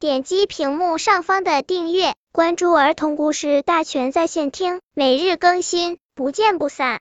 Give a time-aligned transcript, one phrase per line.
[0.00, 7.00] 点击屏幕上方的订阅，关注儿童故事大全在线听，每日更新，不见不散。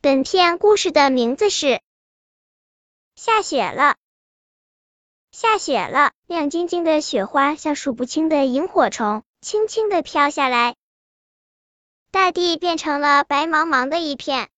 [0.00, 1.66] 本片故事的名字是
[3.14, 3.82] 《下雪了》。
[5.32, 10.76] 下雪了，亮晶晶的雪花像数不清的萤火虫，轻轻的飘下来，
[12.10, 14.48] 大地变成了白茫茫的一片。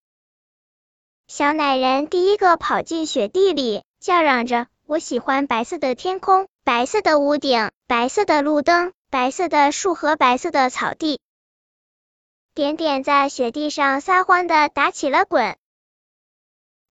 [1.27, 11.21] 小奶人第一个跑进雪地里，叫嚷着：“我喜欢白色的天空，白色的屋顶，白色的路灯，白色的树和白色的草地。”
[12.55, 15.57] 点点在雪地上撒欢的打起了滚。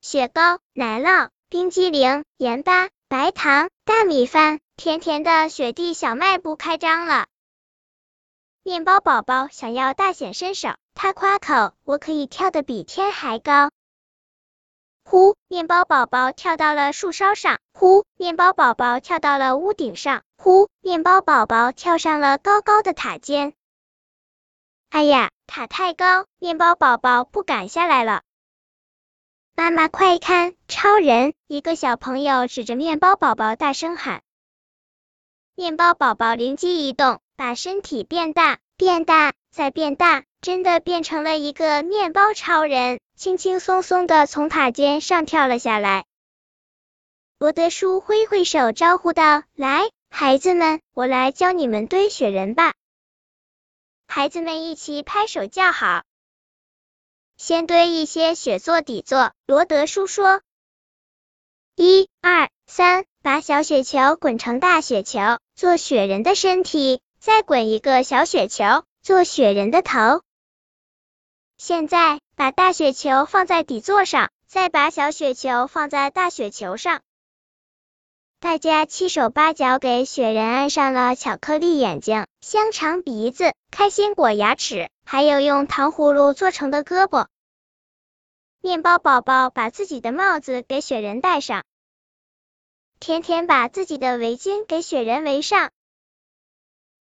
[0.01, 7.27] 雪糕、奶酪、冰激凌、盐巴、白糖、大米饭，甜甜的雪地小卖部开张了。
[8.61, 13.71] 面包宝宝想要大显身手，他夸口：“我可以跳得比天还高。”
[15.07, 15.35] 呼！
[15.47, 17.59] 面包宝宝跳到了树梢上。
[17.73, 18.05] 呼！
[18.17, 20.23] 面包宝宝跳到了屋顶上。
[20.35, 20.67] 呼！
[20.81, 23.53] 面包宝宝跳上了高高的塔尖。
[24.89, 28.23] 哎呀，塔太高，面包宝宝不敢下来了。
[29.55, 31.33] 妈妈，快看，超人！
[31.47, 34.23] 一个小朋友指着面包宝宝大声喊。
[35.53, 42.99] 面包宝宝灵机一动，把身体变大，变大，再变大，真的变成了一个面包超人。
[43.15, 46.03] 轻轻松松的从塔尖上跳了下来。
[47.39, 52.73] 罗德叔挥挥手招呼道：“来，孩子们，我来教你们堆雪人吧。”
[54.07, 56.03] 孩子们一起拍手叫好。
[57.37, 60.41] 先堆一些雪做底座，罗德叔说
[61.77, 65.21] ：“一、二、三，把小雪球滚成大雪球，
[65.55, 70.23] 做雪人的身体；再滚一个小雪球，做雪人的头。
[71.57, 77.01] 现在。”把大雪球放在底座上，再把小雪球放在大雪球上。
[78.41, 87.27] 大家七手八脚给雪人安上了巧克力眼睛、香肠鼻子、开心果牙齿，还有用糖葫芦做成的胳膊。
[88.59, 91.63] 面包宝宝把自己的帽子给雪人戴上，
[92.99, 95.71] 甜甜把自己的围巾给雪人围上。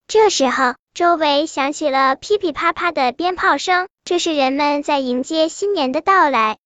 [0.07, 3.89] 这时候，周围响起了噼噼啪啪的鞭炮声。
[4.05, 6.57] 这是人们在迎接新年的到来。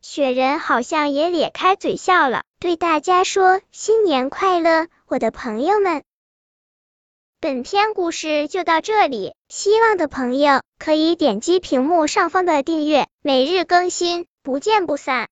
[0.00, 6.02] 雪人好像也咧开嘴笑了，对大家说：“新年快乐，我的朋友们！”
[7.40, 15.22] 本篇故事就到这里，希望的朋友可以点击屏幕上方的订阅，每日更新，不见不散。